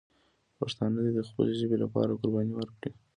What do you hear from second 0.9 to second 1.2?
دې د